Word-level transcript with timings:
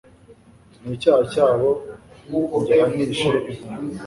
n’icyaha 0.83 1.21
cyabo 1.31 1.69
ngihanishe 2.59 3.29
inkoni 3.51 3.93